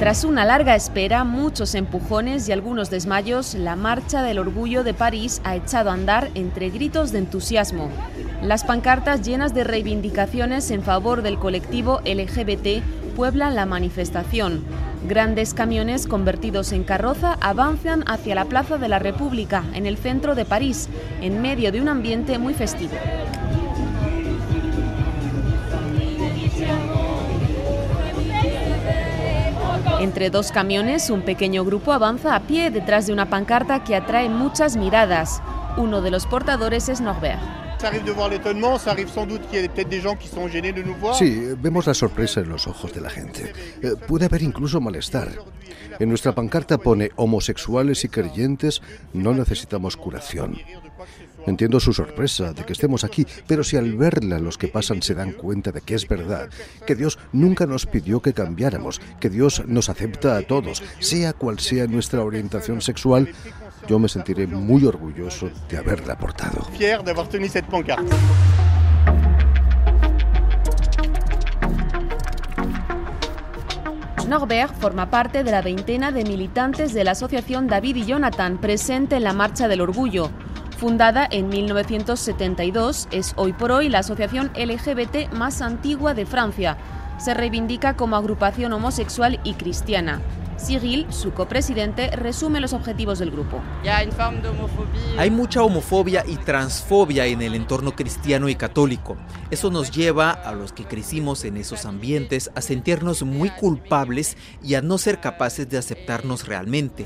Tras 0.00 0.24
una 0.24 0.46
larga 0.46 0.74
espera, 0.76 1.24
muchos 1.24 1.74
empujones 1.74 2.48
y 2.48 2.52
algunos 2.52 2.88
desmayos, 2.88 3.54
la 3.54 3.76
Marcha 3.76 4.22
del 4.22 4.38
Orgullo 4.38 4.82
de 4.82 4.94
París 4.94 5.42
ha 5.44 5.56
echado 5.56 5.90
a 5.90 5.92
andar 5.92 6.30
entre 6.34 6.70
gritos 6.70 7.12
de 7.12 7.18
entusiasmo. 7.18 7.90
Las 8.42 8.64
pancartas 8.64 9.20
llenas 9.20 9.52
de 9.52 9.62
reivindicaciones 9.62 10.70
en 10.70 10.82
favor 10.82 11.20
del 11.20 11.38
colectivo 11.38 12.00
LGBT 12.06 12.82
pueblan 13.14 13.54
la 13.54 13.66
manifestación. 13.66 14.64
Grandes 15.08 15.54
camiones 15.54 16.06
convertidos 16.06 16.72
en 16.72 16.84
carroza 16.84 17.38
avanzan 17.40 18.04
hacia 18.06 18.34
la 18.34 18.44
Plaza 18.44 18.76
de 18.76 18.88
la 18.88 18.98
República, 18.98 19.64
en 19.72 19.86
el 19.86 19.96
centro 19.96 20.34
de 20.34 20.44
París, 20.44 20.90
en 21.22 21.40
medio 21.40 21.72
de 21.72 21.80
un 21.80 21.88
ambiente 21.88 22.38
muy 22.38 22.52
festivo. 22.52 22.92
Entre 30.00 30.28
dos 30.28 30.52
camiones, 30.52 31.08
un 31.08 31.22
pequeño 31.22 31.64
grupo 31.64 31.92
avanza 31.92 32.34
a 32.34 32.40
pie 32.40 32.70
detrás 32.70 33.06
de 33.06 33.12
una 33.12 33.30
pancarta 33.30 33.84
que 33.84 33.96
atrae 33.96 34.28
muchas 34.28 34.76
miradas. 34.76 35.42
Uno 35.76 36.02
de 36.02 36.10
los 36.10 36.26
portadores 36.26 36.88
es 36.88 37.00
Norbert. 37.00 37.59
Sí, 41.14 41.48
vemos 41.58 41.86
la 41.86 41.94
sorpresa 41.94 42.40
en 42.40 42.50
los 42.50 42.66
ojos 42.66 42.92
de 42.92 43.00
la 43.00 43.08
gente. 43.08 43.52
Eh, 43.82 43.92
puede 44.06 44.26
haber 44.26 44.42
incluso 44.42 44.80
malestar. 44.80 45.30
En 45.98 46.08
nuestra 46.08 46.34
pancarta 46.34 46.78
pone 46.78 47.10
homosexuales 47.16 48.04
y 48.04 48.08
creyentes 48.08 48.82
no 49.14 49.32
necesitamos 49.32 49.96
curación. 49.96 50.58
Entiendo 51.46 51.80
su 51.80 51.92
sorpresa 51.92 52.52
de 52.52 52.64
que 52.64 52.74
estemos 52.74 53.02
aquí, 53.02 53.26
pero 53.46 53.64
si 53.64 53.76
al 53.76 53.94
verla 53.96 54.38
los 54.38 54.58
que 54.58 54.68
pasan 54.68 55.02
se 55.02 55.14
dan 55.14 55.32
cuenta 55.32 55.72
de 55.72 55.80
que 55.80 55.94
es 55.94 56.06
verdad, 56.06 56.50
que 56.86 56.94
Dios 56.94 57.18
nunca 57.32 57.66
nos 57.66 57.86
pidió 57.86 58.20
que 58.20 58.34
cambiáramos, 58.34 59.00
que 59.20 59.30
Dios 59.30 59.62
nos 59.66 59.88
acepta 59.88 60.36
a 60.36 60.42
todos, 60.42 60.82
sea 60.98 61.32
cual 61.32 61.58
sea 61.58 61.86
nuestra 61.86 62.22
orientación 62.22 62.82
sexual, 62.82 63.30
yo 63.90 63.98
me 63.98 64.08
sentiré 64.08 64.46
muy 64.46 64.84
orgulloso 64.86 65.50
de 65.68 65.76
haberla 65.76 66.12
aportado. 66.12 66.64
Norbert 74.28 74.76
forma 74.76 75.10
parte 75.10 75.42
de 75.42 75.50
la 75.50 75.60
veintena 75.60 76.12
de 76.12 76.22
militantes 76.22 76.94
de 76.94 77.02
la 77.02 77.10
asociación 77.10 77.66
David 77.66 77.96
y 77.96 78.04
Jonathan 78.04 78.58
presente 78.58 79.16
en 79.16 79.24
la 79.24 79.32
Marcha 79.32 79.66
del 79.66 79.80
Orgullo. 79.80 80.30
Fundada 80.78 81.26
en 81.28 81.48
1972, 81.48 83.08
es 83.10 83.32
hoy 83.34 83.52
por 83.52 83.72
hoy 83.72 83.88
la 83.88 83.98
asociación 83.98 84.52
LGBT 84.54 85.32
más 85.32 85.60
antigua 85.60 86.14
de 86.14 86.26
Francia. 86.26 86.78
Se 87.18 87.34
reivindica 87.34 87.96
como 87.96 88.14
agrupación 88.14 88.72
homosexual 88.72 89.40
y 89.42 89.54
cristiana. 89.54 90.20
Cyril, 90.60 91.06
su 91.10 91.32
copresidente, 91.32 92.10
resume 92.10 92.60
los 92.60 92.72
objetivos 92.72 93.18
del 93.18 93.30
grupo. 93.30 93.60
Hay 95.16 95.30
mucha 95.30 95.62
homofobia 95.62 96.24
y 96.26 96.36
transfobia 96.36 97.26
en 97.26 97.42
el 97.42 97.54
entorno 97.54 97.96
cristiano 97.96 98.48
y 98.48 98.54
católico. 98.54 99.16
Eso 99.50 99.70
nos 99.70 99.90
lleva 99.90 100.30
a 100.30 100.52
los 100.52 100.72
que 100.72 100.84
crecimos 100.84 101.44
en 101.44 101.56
esos 101.56 101.84
ambientes 101.84 102.50
a 102.54 102.60
sentirnos 102.60 103.22
muy 103.22 103.50
culpables 103.50 104.36
y 104.62 104.74
a 104.74 104.82
no 104.82 104.98
ser 104.98 105.20
capaces 105.20 105.68
de 105.68 105.78
aceptarnos 105.78 106.46
realmente. 106.46 107.04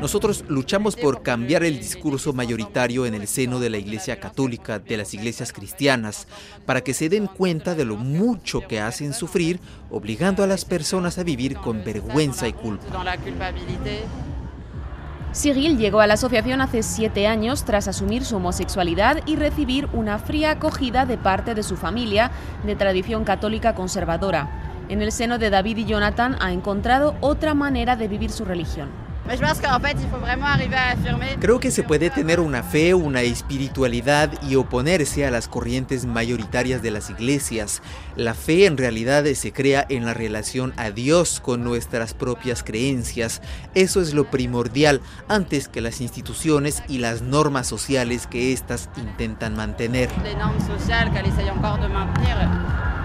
Nosotros 0.00 0.44
luchamos 0.48 0.96
por 0.96 1.22
cambiar 1.22 1.64
el 1.64 1.78
discurso 1.78 2.32
mayoritario 2.32 3.06
en 3.06 3.14
el 3.14 3.26
seno 3.26 3.60
de 3.60 3.70
la 3.70 3.78
Iglesia 3.78 4.20
Católica, 4.20 4.78
de 4.78 4.96
las 4.96 5.12
iglesias 5.14 5.52
cristianas, 5.52 6.26
para 6.64 6.82
que 6.82 6.94
se 6.94 7.08
den 7.08 7.26
cuenta 7.26 7.74
de 7.74 7.84
lo 7.84 7.96
mucho 7.96 8.60
que 8.66 8.80
hacen 8.80 9.12
sufrir, 9.12 9.60
obligando 9.90 10.35
a 10.42 10.46
las 10.46 10.64
personas 10.64 11.18
a 11.18 11.24
vivir 11.24 11.56
con 11.56 11.84
vergüenza 11.84 12.48
y 12.48 12.52
culpa. 12.52 12.86
Cyril 15.32 15.76
llegó 15.76 16.00
a 16.00 16.06
la 16.06 16.14
asociación 16.14 16.62
hace 16.62 16.82
siete 16.82 17.26
años 17.26 17.64
tras 17.64 17.88
asumir 17.88 18.24
su 18.24 18.36
homosexualidad 18.36 19.20
y 19.26 19.36
recibir 19.36 19.86
una 19.92 20.18
fría 20.18 20.52
acogida 20.52 21.04
de 21.04 21.18
parte 21.18 21.54
de 21.54 21.62
su 21.62 21.76
familia 21.76 22.30
de 22.64 22.74
tradición 22.74 23.24
católica 23.24 23.74
conservadora. 23.74 24.48
En 24.88 25.02
el 25.02 25.12
seno 25.12 25.38
de 25.38 25.50
David 25.50 25.78
y 25.78 25.84
Jonathan 25.84 26.36
ha 26.40 26.52
encontrado 26.52 27.16
otra 27.20 27.52
manera 27.52 27.96
de 27.96 28.08
vivir 28.08 28.30
su 28.30 28.44
religión. 28.44 29.05
Creo 31.40 31.60
que 31.60 31.70
se 31.70 31.82
puede 31.82 32.10
tener 32.10 32.40
una 32.40 32.62
fe, 32.62 32.94
una 32.94 33.22
espiritualidad 33.22 34.32
y 34.42 34.56
oponerse 34.56 35.26
a 35.26 35.30
las 35.30 35.48
corrientes 35.48 36.06
mayoritarias 36.06 36.82
de 36.82 36.90
las 36.90 37.10
iglesias. 37.10 37.82
La 38.14 38.34
fe 38.34 38.66
en 38.66 38.76
realidad 38.76 39.24
se 39.34 39.52
crea 39.52 39.84
en 39.88 40.04
la 40.04 40.14
relación 40.14 40.72
a 40.76 40.90
Dios 40.90 41.40
con 41.40 41.64
nuestras 41.64 42.14
propias 42.14 42.62
creencias. 42.62 43.42
Eso 43.74 44.00
es 44.00 44.14
lo 44.14 44.30
primordial 44.30 45.00
antes 45.28 45.68
que 45.68 45.80
las 45.80 46.00
instituciones 46.00 46.82
y 46.88 46.98
las 46.98 47.22
normas 47.22 47.66
sociales 47.66 48.26
que 48.26 48.52
éstas 48.52 48.90
intentan 48.96 49.56
mantener. 49.56 50.08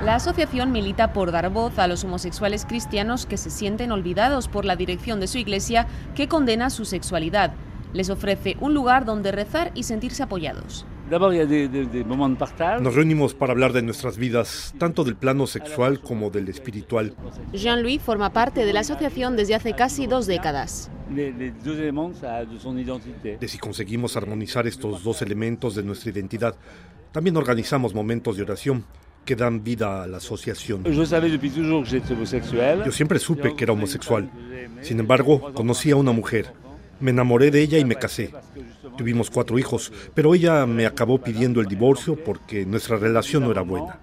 La 0.03 0.16
asociación 0.16 0.72
milita 0.72 1.13
por 1.13 1.31
dar 1.31 1.51
voz 1.51 1.78
a 1.78 1.88
los 1.88 2.03
homosexuales 2.03 2.66
cristianos 2.66 3.28
que 3.28 3.38
se 3.38 3.51
sienten 3.51 3.91
olvidados 3.91 4.47
por 4.47 4.66
la 4.66 4.75
dirección 4.75 5.19
de 5.19 5.28
su 5.28 5.38
iglesia 5.38 5.85
que 6.16 6.28
condena 6.28 6.72
su 6.72 6.85
sexualidad. 6.85 7.53
Les 7.94 8.09
ofrece 8.09 8.57
un 8.59 8.73
lugar 8.73 9.06
donde 9.06 9.31
rezar 9.31 9.72
y 9.75 9.84
sentirse 9.84 10.23
apoyados. 10.23 10.88
Nos 12.79 12.95
reunimos 12.95 13.35
para 13.35 13.51
hablar 13.51 13.73
de 13.73 13.84
nuestras 13.84 14.17
vidas, 14.17 14.73
tanto 14.79 15.03
del 15.03 15.17
plano 15.17 15.45
sexual 15.45 16.01
como 16.01 16.31
del 16.31 16.50
espiritual. 16.50 17.13
Jean-Louis 17.53 18.01
forma 18.01 18.34
parte 18.34 18.66
de 18.66 18.73
la 18.73 18.79
asociación 18.79 19.35
desde 19.35 19.53
hace 19.53 19.73
casi 19.73 20.07
dos 20.07 20.25
décadas. 20.25 20.90
De 21.09 21.53
si 23.47 23.57
conseguimos 23.59 24.17
armonizar 24.17 24.66
estos 24.66 25.03
dos 25.03 25.22
elementos 25.22 25.75
de 25.75 25.84
nuestra 25.84 26.09
identidad. 26.09 26.56
También 27.11 27.38
organizamos 27.38 27.94
momentos 27.94 28.38
de 28.38 28.44
oración 28.44 28.84
que 29.25 29.35
dan 29.35 29.63
vida 29.63 30.03
a 30.03 30.07
la 30.07 30.17
asociación. 30.17 30.83
Yo 32.85 32.91
siempre 32.91 33.19
supe 33.19 33.55
que 33.55 33.63
era 33.63 33.73
homosexual. 33.73 34.29
Sin 34.81 34.99
embargo, 34.99 35.53
conocí 35.53 35.91
a 35.91 35.95
una 35.95 36.11
mujer. 36.11 36.53
Me 36.99 37.11
enamoré 37.11 37.49
de 37.51 37.61
ella 37.61 37.77
y 37.77 37.85
me 37.85 37.95
casé. 37.95 38.31
Tuvimos 38.97 39.29
cuatro 39.29 39.57
hijos, 39.57 39.91
pero 40.13 40.35
ella 40.35 40.65
me 40.65 40.85
acabó 40.85 41.19
pidiendo 41.19 41.61
el 41.61 41.67
divorcio 41.67 42.15
porque 42.15 42.65
nuestra 42.65 42.97
relación 42.97 43.43
no 43.43 43.51
era 43.51 43.61
buena. 43.61 43.99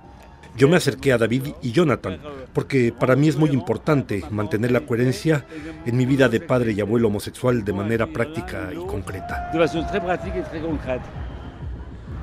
Yo 0.57 0.67
me 0.67 0.77
acerqué 0.77 1.13
a 1.13 1.19
David 1.19 1.53
y 1.63 1.71
Jonathan, 1.71 2.19
porque 2.53 2.93
para 2.93 3.15
mí 3.15 3.29
es 3.29 3.37
muy 3.37 3.51
importante 3.51 4.25
mantener 4.31 4.73
la 4.73 4.81
coherencia 4.81 5.45
en 5.87 5.97
mi 5.97 6.05
vida 6.05 6.29
de 6.29 6.41
padre 6.41 6.73
y 6.73 6.81
abuelo 6.81 7.07
homosexual 7.07 7.65
de 7.65 7.73
manera 7.73 8.09
práctica 8.09 8.71
y 8.73 8.85
concreta. 8.85 9.53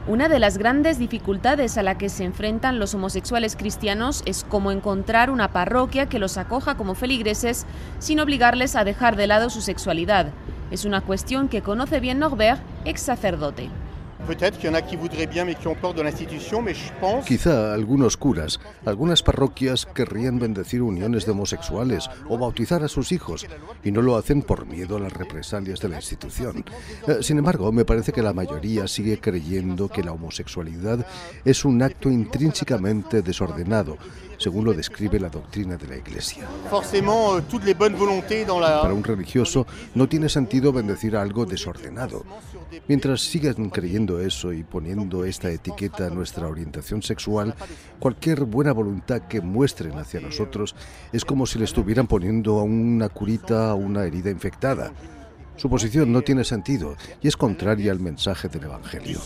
Una 0.08 0.30
de 0.30 0.38
las 0.38 0.60
grandes 0.60 1.00
dificultades 1.00 1.80
a 1.80 1.84
la 1.84 1.98
que 1.98 2.10
se 2.10 2.26
enfrentan 2.26 2.78
los 2.78 2.94
homosexuales 2.94 3.56
cristianos 3.56 4.22
es 4.28 4.46
cómo 4.48 4.72
encontrar 4.72 5.32
una 5.32 5.52
parroquia 5.52 6.06
que 6.06 6.20
los 6.20 6.38
acoja 6.38 6.78
como 6.78 6.94
feligreses 6.94 7.66
sin 7.98 8.20
obligarles 8.20 8.76
a 8.76 8.84
dejar 8.84 9.16
de 9.16 9.26
lado 9.26 9.50
su 9.50 9.62
sexualidad. 9.62 10.28
Es 10.70 10.86
una 10.86 11.02
cuestión 11.02 11.50
que 11.50 11.64
conoce 11.64 12.00
bien 12.00 12.20
Norbert, 12.20 12.62
ex 12.86 13.02
sacerdote. 13.02 13.72
Quizá 17.26 17.74
algunos 17.74 18.18
curas, 18.18 18.60
algunas 18.86 19.24
parroquias 19.24 19.86
querrían 19.86 20.40
bendecir 20.40 20.82
uniones 20.82 21.26
de 21.26 21.32
homosexuales 21.32 22.10
o 22.28 22.38
bautizar 22.38 22.84
a 22.84 22.88
sus 22.88 23.12
hijos 23.12 23.46
y 23.84 23.92
no 23.92 24.02
lo 24.02 24.18
hacen 24.18 24.42
por 24.42 24.66
miedo 24.66 24.98
a 24.98 25.00
las 25.00 25.14
represalias 25.14 25.80
de 25.80 25.90
la 25.90 25.98
institución. 25.98 26.66
Eh, 27.08 27.18
sin 27.22 27.38
embargo, 27.38 27.72
me 27.72 27.86
parece 27.86 28.12
que 28.12 28.22
la 28.22 28.34
mayoría 28.34 28.88
sigue 28.88 29.20
creyendo 29.20 29.90
que 29.90 30.04
la 30.04 30.12
homosexualidad 30.12 31.06
es 31.44 31.66
un 31.66 31.82
acto 31.82 32.10
intrínsecamente 32.10 33.22
desordenado 33.22 33.98
según 34.38 34.66
lo 34.66 34.74
describe 34.74 35.20
la 35.20 35.30
doctrina 35.30 35.78
de 35.78 35.88
la 35.88 35.98
Iglesia. 35.98 36.44
Euh, 36.44 36.70
Para 38.82 38.94
un 38.94 39.04
religioso 39.04 39.66
no 39.94 40.08
tiene 40.08 40.30
sentido 40.30 40.74
bendecir 40.74 41.16
algo 41.16 41.46
desordenado. 41.46 42.26
Mientras 42.88 43.22
sigan 43.22 43.70
creyendo 43.70 44.15
eso 44.20 44.54
y 44.54 44.64
poniendo 44.64 45.26
esta 45.26 45.50
etiqueta 45.50 46.08
a 46.08 46.10
nuestra 46.10 46.48
orientación 46.48 47.02
sexual, 47.02 47.56
cualquier 48.00 48.46
buena 48.46 48.74
voluntad 48.74 49.24
que 49.24 49.42
muestren 49.42 49.98
hacia 49.98 50.20
nosotros 50.20 50.76
es 51.12 51.26
como 51.26 51.46
si 51.46 51.60
le 51.60 51.66
estuvieran 51.66 52.08
poniendo 52.08 52.60
a 52.60 52.64
una 52.64 53.10
curita 53.10 53.70
a 53.70 53.76
una 53.76 54.04
herida 54.04 54.30
infectada. 54.30 54.92
Su 55.56 55.70
posición 55.70 56.12
no 56.12 56.22
tiene 56.22 56.44
sentido 56.44 56.96
y 57.22 57.28
es 57.28 57.38
contraria 57.38 57.92
al 57.92 58.00
mensaje 58.00 58.50
del 58.50 58.66
Evangelio. 58.66 59.20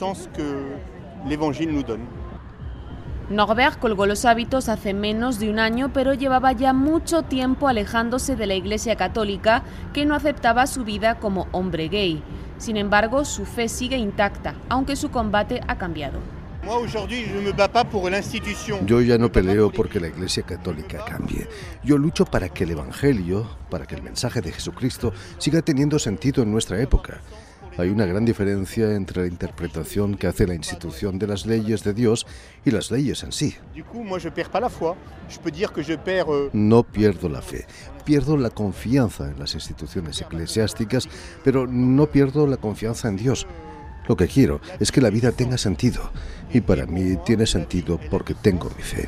Norbert 3.29 3.77
colgó 3.77 4.07
los 4.07 4.25
hábitos 4.25 4.69
hace 4.69 4.95
menos 4.95 5.37
de 5.37 5.51
un 5.51 5.59
año, 5.59 5.91
pero 5.93 6.15
llevaba 6.15 6.51
ya 6.51 6.73
mucho 6.73 7.21
tiempo 7.21 7.67
alejándose 7.67 8.35
de 8.35 8.47
la 8.47 8.55
Iglesia 8.55 8.95
Católica, 8.95 9.63
que 9.93 10.05
no 10.05 10.15
aceptaba 10.15 10.65
su 10.65 10.83
vida 10.83 11.19
como 11.19 11.47
hombre 11.51 11.89
gay. 11.89 12.23
Sin 12.57 12.75
embargo, 12.75 13.25
su 13.25 13.45
fe 13.45 13.69
sigue 13.69 13.97
intacta, 13.97 14.55
aunque 14.67 14.95
su 14.95 15.11
combate 15.11 15.61
ha 15.67 15.77
cambiado. 15.77 16.19
Yo 18.85 19.01
ya 19.01 19.17
no 19.17 19.31
peleo 19.31 19.71
porque 19.71 19.99
la 19.99 20.07
Iglesia 20.07 20.43
Católica 20.43 21.05
cambie. 21.05 21.47
Yo 21.83 21.97
lucho 21.97 22.25
para 22.25 22.49
que 22.49 22.63
el 22.63 22.71
Evangelio, 22.71 23.47
para 23.69 23.85
que 23.85 23.95
el 23.95 24.01
mensaje 24.01 24.41
de 24.41 24.51
Jesucristo 24.51 25.13
siga 25.37 25.61
teniendo 25.61 25.99
sentido 25.99 26.43
en 26.43 26.51
nuestra 26.51 26.81
época. 26.81 27.21
Hay 27.77 27.89
una 27.89 28.05
gran 28.05 28.25
diferencia 28.25 28.93
entre 28.95 29.21
la 29.21 29.27
interpretación 29.27 30.15
que 30.15 30.27
hace 30.27 30.45
la 30.45 30.53
institución 30.53 31.17
de 31.17 31.27
las 31.27 31.45
leyes 31.45 31.83
de 31.83 31.93
Dios 31.93 32.27
y 32.65 32.71
las 32.71 32.91
leyes 32.91 33.23
en 33.23 33.31
sí. 33.31 33.55
No 36.53 36.83
pierdo 36.83 37.29
la 37.29 37.41
fe, 37.41 37.65
pierdo 38.03 38.35
la 38.37 38.49
confianza 38.49 39.29
en 39.29 39.39
las 39.39 39.53
instituciones 39.53 40.21
eclesiásticas, 40.21 41.07
pero 41.43 41.67
no 41.67 42.07
pierdo 42.07 42.47
la 42.47 42.57
confianza 42.57 43.07
en 43.07 43.15
Dios. 43.15 43.47
Lo 44.07 44.17
que 44.17 44.27
quiero 44.27 44.59
es 44.79 44.91
que 44.91 45.01
la 45.01 45.11
vida 45.11 45.31
tenga 45.31 45.57
sentido, 45.57 46.11
y 46.51 46.61
para 46.61 46.87
mí 46.87 47.17
tiene 47.25 47.45
sentido 47.45 47.99
porque 48.09 48.33
tengo 48.33 48.69
mi 48.75 48.81
fe. 48.81 49.07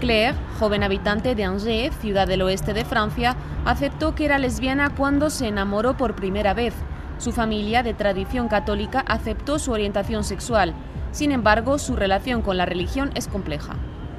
Claire, 0.00 0.36
joven 0.58 0.82
habitante 0.82 1.34
de 1.34 1.44
Angers, 1.44 1.96
ciudad 1.96 2.26
del 2.26 2.42
oeste 2.42 2.74
de 2.74 2.84
Francia, 2.84 3.34
aceptó 3.64 4.14
que 4.14 4.24
era 4.26 4.38
lesbiana 4.38 4.90
cuando 4.90 5.30
se 5.30 5.48
enamoró 5.48 5.96
por 5.96 6.14
primera 6.14 6.54
vez. 6.54 6.74
Su 7.18 7.32
familia, 7.32 7.82
de 7.82 7.94
tradición 7.94 8.48
católica, 8.48 9.00
aceptó 9.00 9.58
su 9.58 9.72
orientación 9.72 10.22
sexual. 10.22 10.74
Sin 11.12 11.32
embargo, 11.32 11.78
su 11.78 11.96
relación 11.96 12.42
con 12.42 12.58
la 12.58 12.66
religión 12.66 13.10
es 13.14 13.26
compleja. 13.26 13.74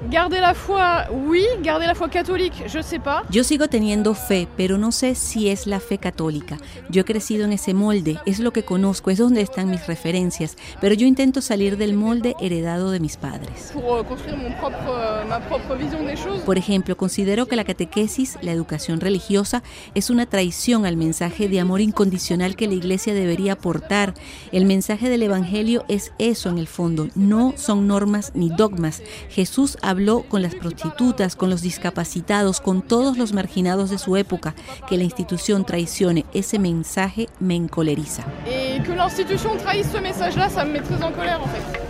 Garder 0.09 0.41
la 0.41 0.53
foi, 0.53 0.79
oui. 1.11 1.43
Garder 1.61 1.87
la 1.87 1.95
foi 1.95 2.09
católica, 2.09 2.67
je 2.67 2.81
sais 2.83 2.99
pas. 2.99 3.23
Yo 3.29 3.43
sigo 3.43 3.67
teniendo 3.67 4.13
fe, 4.13 4.47
pero 4.55 4.77
no 4.77 4.91
sé 4.91 5.15
si 5.15 5.49
es 5.49 5.65
la 5.65 5.79
fe 5.79 5.97
católica. 5.97 6.57
Yo 6.89 7.01
he 7.01 7.03
crecido 7.03 7.45
en 7.45 7.53
ese 7.53 7.73
molde, 7.73 8.17
es 8.25 8.39
lo 8.39 8.53
que 8.53 8.63
conozco, 8.63 9.09
es 9.09 9.17
donde 9.17 9.41
están 9.41 9.69
mis 9.69 9.85
referencias, 9.87 10.55
pero 10.79 10.93
yo 10.93 11.07
intento 11.07 11.41
salir 11.41 11.77
del 11.77 11.93
molde 11.93 12.35
heredado 12.39 12.91
de 12.91 12.99
mis 12.99 13.17
padres. 13.17 13.73
Des 16.07 16.19
choses. 16.23 16.43
Por 16.45 16.57
ejemplo, 16.57 16.95
considero 16.95 17.47
que 17.47 17.55
la 17.55 17.65
catequesis, 17.65 18.37
la 18.41 18.51
educación 18.51 19.01
religiosa, 19.01 19.63
es 19.95 20.09
una 20.09 20.25
traición 20.25 20.85
al 20.85 20.95
mensaje 20.95 21.49
de 21.49 21.59
amor 21.59 21.81
incondicional 21.81 22.55
que 22.55 22.67
la 22.67 22.75
iglesia 22.75 23.13
debería 23.13 23.53
aportar. 23.53 24.13
El 24.51 24.65
mensaje 24.65 25.09
del 25.09 25.23
Evangelio 25.23 25.83
es 25.87 26.13
eso 26.19 26.49
en 26.49 26.59
el 26.59 26.67
fondo, 26.67 27.07
no 27.15 27.53
son 27.57 27.87
normas 27.87 28.31
ni 28.35 28.49
dogmas. 28.49 29.01
Jesús 29.29 29.77
habló 29.87 30.23
con 30.23 30.41
las 30.41 30.53
prostitutas, 30.53 31.37
con 31.37 31.49
los 31.49 31.61
discapacitados, 31.61 32.59
con 32.59 32.81
todos 32.81 33.17
los 33.17 33.31
marginados 33.31 33.89
de 33.89 33.97
su 33.97 34.17
época. 34.17 34.53
Que 34.89 34.97
la 34.97 35.05
institución 35.05 35.65
traicione 35.65 36.25
ese 36.33 36.59
mensaje 36.59 37.29
me 37.39 37.55
encoleriza. 37.55 38.23
Et 38.45 38.83
que 38.83 38.93
l'institution 38.93 39.57
trahisse 39.57 39.89
ce 39.91 39.99
message-là, 39.99 40.49
ça 40.49 40.65
me 40.65 40.73
met 40.73 40.81
en 41.03 41.11
colère 41.13 41.41
en 41.41 41.47
fait. 41.47 41.86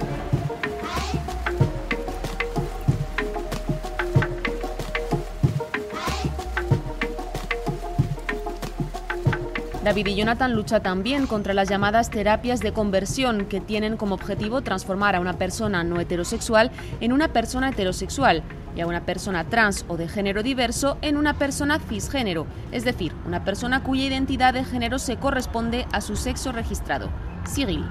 David 9.88 10.08
y 10.08 10.16
Jonathan 10.16 10.52
lucha 10.52 10.82
también 10.82 11.28
contra 11.28 11.54
las 11.54 11.70
llamadas 11.70 12.10
terapias 12.10 12.60
de 12.60 12.74
conversión 12.74 13.46
que 13.46 13.62
tienen 13.62 13.96
como 13.96 14.16
objetivo 14.16 14.62
transformar 14.62 15.16
a 15.16 15.22
una 15.22 15.38
persona 15.38 15.86
no 15.86 16.02
heterosexual 16.02 16.72
en 17.00 17.14
una 17.14 17.30
persona 17.30 17.70
heterosexual 17.70 18.44
y 18.76 18.82
a 18.82 18.86
una 18.86 19.06
persona 19.06 19.46
trans 19.46 19.86
o 19.88 19.96
de 19.96 20.10
género 20.10 20.44
diverso 20.44 20.98
en 21.02 21.16
una 21.16 21.36
persona 21.36 21.80
cisgénero, 21.80 22.48
es 22.74 22.84
decir, 22.84 23.14
una 23.26 23.46
persona 23.46 23.82
cuya 23.82 24.04
identidad 24.04 24.54
de 24.54 24.66
género 24.66 25.00
se 25.00 25.16
corresponde 25.16 25.88
a 25.94 26.02
su 26.02 26.18
sexo 26.18 26.52
registrado. 26.52 27.10
Cyril. 27.48 27.86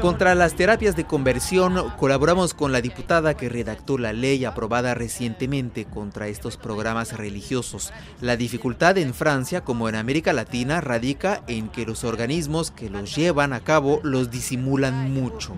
Contra 0.00 0.34
las 0.34 0.54
terapias 0.54 0.96
de 0.96 1.04
conversión 1.04 1.90
colaboramos 1.96 2.54
con 2.54 2.72
la 2.72 2.80
diputada 2.80 3.34
que 3.34 3.48
redactó 3.48 3.98
la 3.98 4.12
ley 4.12 4.44
aprobada 4.44 4.94
recientemente 4.94 5.84
contra 5.84 6.28
estos 6.28 6.56
programas 6.56 7.16
religiosos. 7.16 7.92
La 8.20 8.36
dificultad 8.36 8.98
en 8.98 9.14
Francia 9.14 9.62
como 9.62 9.88
en 9.88 9.94
América 9.94 10.32
Latina 10.32 10.80
radica 10.80 11.42
en 11.46 11.68
que 11.68 11.86
los 11.86 12.04
organismos 12.04 12.70
que 12.70 12.90
los 12.90 13.14
llevan 13.14 13.52
a 13.52 13.60
cabo 13.60 14.00
los 14.02 14.30
disimulan 14.30 15.12
mucho. 15.12 15.54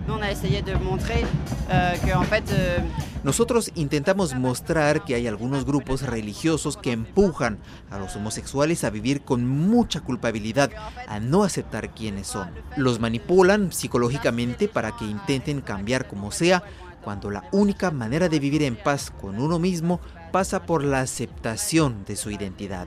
Nosotros 3.23 3.71
intentamos 3.75 4.35
mostrar 4.35 5.03
que 5.03 5.15
hay 5.15 5.27
algunos 5.27 5.65
grupos 5.65 6.03
religiosos 6.03 6.77
que 6.77 6.91
empujan 6.91 7.57
a 7.89 7.99
los 7.99 8.15
homosexuales 8.15 8.83
a 8.83 8.89
vivir 8.89 9.21
con 9.21 9.47
mucha 9.47 10.01
culpabilidad, 10.01 10.71
a 11.07 11.19
no 11.19 11.43
aceptar 11.43 11.93
quienes 11.93 12.26
son. 12.27 12.49
Los 12.75 12.99
manipulan 12.99 13.71
psicológicamente 13.71 14.67
para 14.67 14.95
que 14.95 15.05
intenten 15.05 15.61
cambiar 15.61 16.07
como 16.07 16.31
sea, 16.31 16.63
cuando 17.03 17.31
la 17.31 17.45
única 17.51 17.89
manera 17.89 18.27
de 18.29 18.39
vivir 18.39 18.63
en 18.63 18.75
paz 18.75 19.11
con 19.11 19.39
uno 19.39 19.59
mismo 19.59 19.99
pasa 20.31 20.63
por 20.63 20.83
la 20.83 20.99
aceptación 20.99 22.03
de 22.05 22.17
su 22.17 22.29
identidad. 22.31 22.85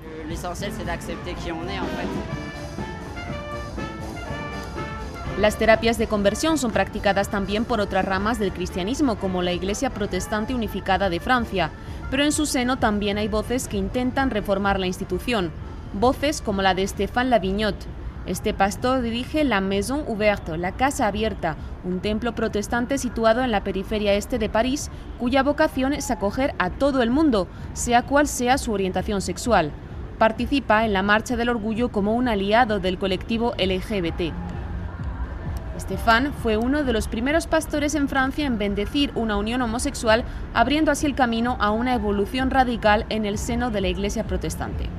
Las 5.38 5.56
terapias 5.56 5.96
de 5.96 6.06
conversión 6.06 6.58
son 6.58 6.70
practicadas 6.70 7.30
también 7.30 7.64
por 7.64 7.80
otras 7.80 8.04
ramas 8.04 8.38
del 8.38 8.52
cristianismo, 8.52 9.16
como 9.16 9.40
la 9.40 9.52
Iglesia 9.52 9.88
Protestante 9.88 10.54
Unificada 10.54 11.08
de 11.08 11.18
Francia, 11.18 11.70
pero 12.10 12.24
en 12.24 12.32
su 12.32 12.44
seno 12.44 12.78
también 12.78 13.16
hay 13.16 13.28
voces 13.28 13.66
que 13.68 13.78
intentan 13.78 14.30
reformar 14.30 14.78
la 14.78 14.86
institución, 14.86 15.50
voces 15.94 16.42
como 16.42 16.60
la 16.60 16.74
de 16.74 16.86
Stéphane 16.86 17.30
Lavignot. 17.30 17.76
Este 18.26 18.52
pastor 18.52 19.00
dirige 19.00 19.44
la 19.44 19.60
Maison 19.60 20.04
Ouverte, 20.06 20.56
la 20.58 20.72
Casa 20.72 21.06
Abierta, 21.06 21.56
un 21.84 22.00
templo 22.00 22.34
protestante 22.34 22.98
situado 22.98 23.42
en 23.42 23.50
la 23.50 23.64
periferia 23.64 24.12
este 24.12 24.38
de 24.38 24.50
París, 24.50 24.90
cuya 25.18 25.42
vocación 25.42 25.94
es 25.94 26.10
acoger 26.10 26.54
a 26.58 26.70
todo 26.70 27.02
el 27.02 27.10
mundo, 27.10 27.48
sea 27.72 28.02
cual 28.02 28.28
sea 28.28 28.58
su 28.58 28.72
orientación 28.72 29.22
sexual. 29.22 29.72
Participa 30.18 30.84
en 30.84 30.92
la 30.92 31.02
Marcha 31.02 31.36
del 31.36 31.48
Orgullo 31.48 31.88
como 31.88 32.14
un 32.14 32.28
aliado 32.28 32.78
del 32.78 32.98
colectivo 32.98 33.54
LGBT. 33.58 34.34
Estefan 35.78 36.34
fue 36.34 36.58
uno 36.58 36.84
de 36.84 36.92
los 36.92 37.08
primeros 37.08 37.46
pastores 37.46 37.94
en 37.94 38.06
Francia 38.06 38.44
en 38.44 38.58
bendecir 38.58 39.12
una 39.14 39.38
unión 39.38 39.62
homosexual, 39.62 40.24
abriendo 40.52 40.90
así 40.90 41.06
el 41.06 41.14
camino 41.14 41.56
a 41.58 41.70
una 41.70 41.94
evolución 41.94 42.50
radical 42.50 43.06
en 43.08 43.24
el 43.24 43.38
seno 43.38 43.70
de 43.70 43.80
la 43.80 43.88
Iglesia 43.88 44.24
protestante. 44.24 44.90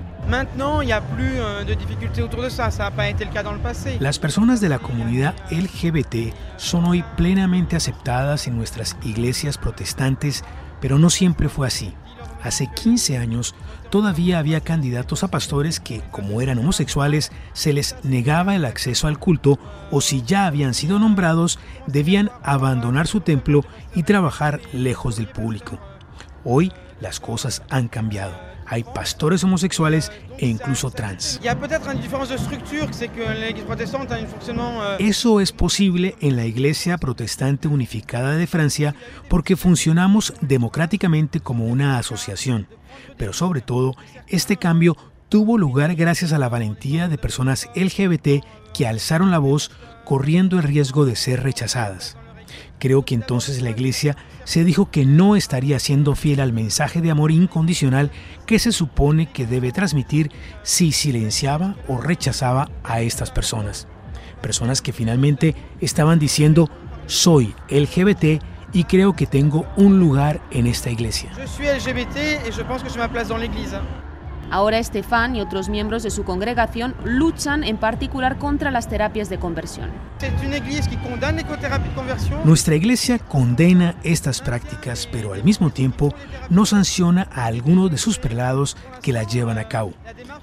Las 4.00 4.18
personas 4.18 4.62
de 4.62 4.70
la 4.70 4.80
comunidad 4.80 5.36
LGBT 5.52 6.34
son 6.56 6.86
hoy 6.86 7.04
plenamente 7.18 7.76
aceptadas 7.76 8.48
en 8.48 8.56
nuestras 8.56 8.96
iglesias 9.04 9.58
protestantes, 9.58 10.46
pero 10.80 10.98
no 10.98 11.10
siempre 11.10 11.50
fue 11.50 11.68
así. 11.68 11.94
Hace 12.42 12.68
15 12.68 13.18
años 13.18 13.56
todavía 13.90 14.40
había 14.40 14.62
candidatos 14.62 15.26
a 15.26 15.28
pastores 15.28 15.82
que, 15.82 16.02
como 16.12 16.40
eran 16.40 16.60
homosexuales, 16.60 17.34
se 17.52 17.74
les 17.74 17.98
negaba 18.04 18.56
el 18.56 18.64
acceso 18.64 19.10
al 19.10 19.20
culto 19.20 19.60
o 19.92 20.00
si 20.00 20.24
ya 20.24 20.48
habían 20.48 20.74
sido 20.74 20.98
nombrados, 20.98 21.60
debían 21.88 22.32
abandonar 22.42 23.08
su 23.08 23.20
templo 23.20 23.66
y 23.94 24.04
trabajar 24.04 24.62
lejos 24.72 25.18
del 25.18 25.28
público. 25.28 25.78
Hoy 26.46 26.72
las 27.02 27.20
cosas 27.20 27.64
han 27.70 27.90
cambiado. 27.90 28.51
Hay 28.72 28.86
pastores 28.86 29.44
homosexuales 29.44 30.14
e 30.38 30.48
incluso 30.48 30.92
trans. 30.92 31.42
Eso 34.98 35.42
es 35.42 35.52
posible 35.52 36.16
en 36.22 36.38
la 36.38 36.46
Iglesia 36.46 36.98
Protestante 36.98 37.68
Unificada 37.68 38.38
de 38.38 38.48
Francia 38.48 38.96
porque 39.28 39.58
funcionamos 39.58 40.34
democráticamente 40.40 41.42
como 41.42 41.66
una 41.66 41.98
asociación. 41.98 42.70
Pero 43.18 43.34
sobre 43.34 43.60
todo, 43.60 43.94
este 44.30 44.56
cambio 44.56 44.96
tuvo 45.28 45.58
lugar 45.58 45.94
gracias 45.96 46.32
a 46.32 46.40
la 46.40 46.48
valentía 46.48 47.10
de 47.10 47.18
personas 47.18 47.70
LGBT 47.76 48.42
que 48.74 48.88
alzaron 48.88 49.32
la 49.32 49.40
voz 49.40 49.70
corriendo 50.06 50.56
el 50.56 50.64
riesgo 50.64 51.04
de 51.04 51.18
ser 51.18 51.44
rechazadas. 51.44 52.16
Creo 52.80 53.04
que 53.04 53.16
entonces 53.16 53.62
la 53.62 53.70
Iglesia 53.70 54.18
se 54.44 54.64
dijo 54.64 54.90
que 54.90 55.06
no 55.06 55.36
estaría 55.36 55.80
siendo 55.80 56.16
fiel 56.16 56.40
al 56.40 56.54
mensaje 56.54 57.02
de 57.02 57.12
amor 57.12 57.32
incondicional 57.32 58.12
que 58.46 58.60
se 58.60 58.72
supone 58.72 59.28
que 59.28 59.46
debe 59.46 59.72
transmitir 59.72 60.32
si 60.64 60.92
silenciaba 60.92 61.76
o 61.88 62.00
rechazaba 62.00 62.70
a 62.84 63.02
estas 63.02 63.32
personas. 63.32 63.88
Personas 64.42 64.82
que 64.82 64.94
finalmente 64.94 65.56
estaban 65.80 66.20
diciendo, 66.20 66.70
soy 67.06 67.54
LGBT 67.70 68.42
y 68.74 68.86
creo 68.86 69.16
que 69.16 69.28
tengo 69.28 69.66
un 69.76 70.00
lugar 70.00 70.42
en 70.52 70.68
esta 70.68 70.90
iglesia. 70.90 71.32
Ahora 74.52 74.80
Estefan 74.80 75.38
y 75.38 75.42
otros 75.42 75.70
miembros 75.70 76.04
de 76.04 76.12
su 76.12 76.26
congregación 76.26 76.94
luchan 77.06 77.64
en 77.64 77.78
particular 77.78 78.38
contra 78.38 78.70
las 78.70 78.90
terapias 78.90 79.30
de 79.30 79.40
conversión. 79.40 79.90
Nuestra 82.44 82.76
iglesia 82.76 83.18
condena 83.18 83.96
estas 84.04 84.42
prácticas, 84.42 85.08
pero 85.10 85.34
al 85.34 85.46
mismo 85.46 85.70
tiempo 85.70 86.14
no 86.50 86.66
sanciona 86.66 87.30
a 87.32 87.46
algunos 87.46 87.90
de 87.90 87.98
sus 87.98 88.20
prelados 88.20 88.76
que 89.02 89.14
las 89.14 89.32
llevan 89.32 89.58
a 89.58 89.70
cabo. 89.70 89.94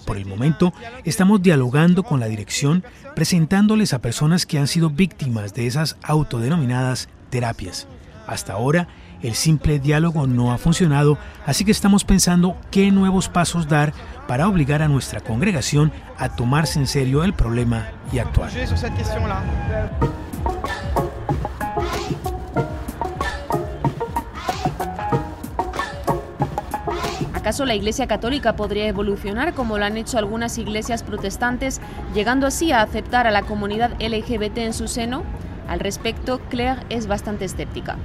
Por 0.06 0.16
el 0.16 0.24
momento, 0.24 0.72
estamos 1.04 1.42
dialogando 1.42 2.02
con 2.02 2.18
la 2.18 2.28
dirección, 2.28 2.84
presentándoles 3.14 3.92
a 3.92 4.00
personas 4.00 4.46
que 4.46 4.58
han 4.58 4.68
sido 4.68 4.88
víctimas 4.88 5.52
de 5.52 5.66
esas 5.66 5.98
autodenominadas 6.02 7.10
terapias. 7.28 7.86
Hasta 8.26 8.54
ahora, 8.54 8.88
el 9.22 9.34
simple 9.34 9.78
diálogo 9.78 10.26
no 10.26 10.52
ha 10.52 10.58
funcionado, 10.58 11.18
así 11.46 11.64
que 11.64 11.70
estamos 11.70 12.04
pensando 12.04 12.56
qué 12.70 12.90
nuevos 12.90 13.28
pasos 13.28 13.68
dar 13.68 13.92
para 14.26 14.48
obligar 14.48 14.82
a 14.82 14.88
nuestra 14.88 15.20
congregación 15.20 15.92
a 16.18 16.28
tomarse 16.28 16.78
en 16.78 16.86
serio 16.86 17.24
el 17.24 17.32
problema 17.32 17.88
y 18.12 18.18
actuar. 18.18 18.50
¿Acaso 27.34 27.64
la 27.64 27.74
Iglesia 27.74 28.06
Católica 28.06 28.56
podría 28.56 28.86
evolucionar 28.88 29.54
como 29.54 29.78
lo 29.78 29.84
han 29.86 29.96
hecho 29.96 30.18
algunas 30.18 30.58
iglesias 30.58 31.02
protestantes, 31.02 31.80
llegando 32.14 32.46
así 32.46 32.72
a 32.72 32.82
aceptar 32.82 33.26
a 33.26 33.30
la 33.30 33.42
comunidad 33.42 33.92
LGBT 34.02 34.58
en 34.58 34.74
su 34.74 34.86
seno? 34.86 35.22
Al 35.66 35.80
respecto, 35.80 36.40
Claire 36.50 36.82
es 36.90 37.06
bastante 37.06 37.46
escéptica. 37.46 37.96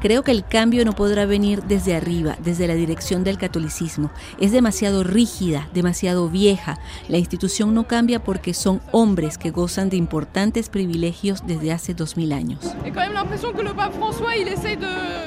Creo 0.00 0.22
que 0.22 0.30
el 0.30 0.46
cambio 0.46 0.84
no 0.84 0.94
podrá 0.94 1.26
venir 1.26 1.62
desde 1.64 1.94
arriba, 1.94 2.36
desde 2.42 2.66
la 2.66 2.74
dirección 2.74 3.22
del 3.22 3.36
catolicismo. 3.36 4.10
Es 4.40 4.50
demasiado 4.50 5.04
rígida, 5.04 5.68
demasiado 5.74 6.30
vieja. 6.30 6.78
La 7.08 7.18
institución 7.18 7.74
no 7.74 7.86
cambia 7.86 8.24
porque 8.24 8.54
son 8.54 8.80
hombres 8.92 9.36
que 9.36 9.50
gozan 9.50 9.90
de 9.90 9.96
importantes 9.96 10.70
privilegios 10.70 11.46
desde 11.46 11.72
hace 11.72 11.92
dos 11.92 12.16
mil 12.16 12.32
años. 12.32 12.60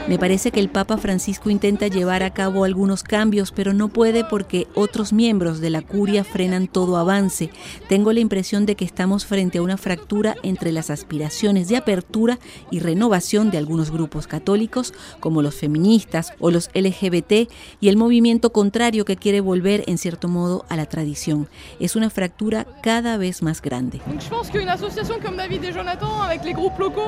Me 0.07 0.17
parece 0.17 0.51
que 0.51 0.59
el 0.59 0.69
Papa 0.69 0.97
Francisco 0.97 1.51
intenta 1.51 1.87
llevar 1.87 2.23
a 2.23 2.33
cabo 2.33 2.63
algunos 2.63 3.03
cambios, 3.03 3.51
pero 3.51 3.73
no 3.73 3.89
puede 3.89 4.23
porque 4.23 4.67
otros 4.73 5.13
miembros 5.13 5.59
de 5.59 5.69
la 5.69 5.81
curia 5.83 6.23
frenan 6.23 6.67
todo 6.67 6.97
avance. 6.97 7.51
Tengo 7.87 8.11
la 8.11 8.21
impresión 8.21 8.65
de 8.65 8.75
que 8.75 8.85
estamos 8.85 9.27
frente 9.27 9.59
a 9.59 9.61
una 9.61 9.77
fractura 9.77 10.35
entre 10.41 10.71
las 10.71 10.89
aspiraciones 10.89 11.67
de 11.67 11.77
apertura 11.77 11.90
y 12.71 12.79
renovación 12.79 13.51
de 13.51 13.57
algunos 13.57 13.91
grupos 13.91 14.27
católicos, 14.27 14.93
como 15.19 15.41
los 15.41 15.55
feministas 15.55 16.33
o 16.39 16.51
los 16.51 16.69
LGBT, 16.73 17.49
y 17.79 17.89
el 17.89 17.97
movimiento 17.97 18.51
contrario 18.51 19.05
que 19.05 19.17
quiere 19.17 19.41
volver, 19.41 19.83
en 19.87 19.97
cierto 19.97 20.27
modo, 20.27 20.65
a 20.69 20.75
la 20.75 20.85
tradición. 20.85 21.47
Es 21.79 21.95
una 21.95 22.09
fractura 22.09 22.65
cada 22.81 23.17
vez 23.17 23.41
más 23.41 23.61
grande. 23.61 24.01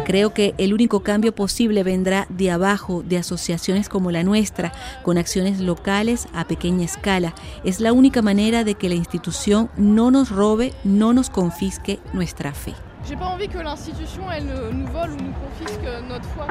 Creo 0.05 0.33
que 0.33 0.53
el 0.57 0.73
único 0.73 1.01
cambio 1.01 1.33
posible 1.33 1.83
vendrá 1.83 2.27
de 2.29 2.51
abajo, 2.51 3.03
de 3.03 3.17
asociaciones 3.17 3.89
como 3.89 4.11
la 4.11 4.23
nuestra, 4.23 4.73
con 5.03 5.17
acciones 5.17 5.59
locales 5.59 6.27
a 6.33 6.47
pequeña 6.47 6.85
escala. 6.85 7.33
Es 7.63 7.79
la 7.79 7.93
única 7.93 8.21
manera 8.21 8.63
de 8.63 8.75
que 8.75 8.89
la 8.89 8.95
institución 8.95 9.69
no 9.77 10.11
nos 10.11 10.29
robe, 10.29 10.73
no 10.83 11.13
nos 11.13 11.29
confisque 11.29 11.99
nuestra 12.13 12.53
fe. 12.53 12.73
J'ai 13.05 13.17
pas 13.17 13.25
envie 13.25 13.50
que 13.50 13.57
l'institution 13.57 14.24
elle 14.31 14.45
nous 14.45 14.88
vole 14.88 15.12
ou 15.12 15.17
nous 15.17 15.33
confisque 15.33 16.07
notre 16.07 16.25
foi. 16.25 16.48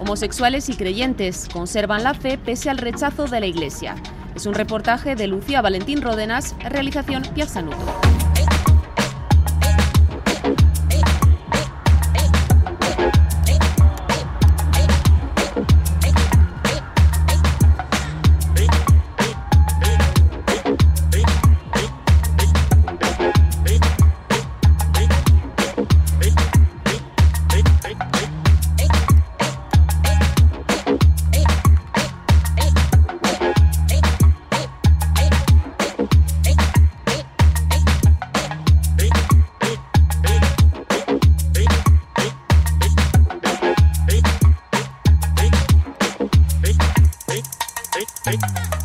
Homosexuales 0.00 0.68
y 0.68 0.76
creyentes 0.76 1.48
conservan 1.52 2.02
la 2.02 2.14
fe 2.14 2.38
pese 2.38 2.70
al 2.70 2.78
rechazo 2.78 3.26
de 3.26 3.40
la 3.40 3.46
Iglesia. 3.46 3.96
Es 4.34 4.46
un 4.46 4.54
reportaje 4.54 5.14
de 5.14 5.26
Lucía 5.26 5.60
Valentín 5.60 6.00
Ródenas, 6.00 6.54
realización 6.60 7.22
Pierre 7.34 7.50
Sanuto. 7.50 7.95
Hey, 47.96 48.04
hey. 48.26 48.75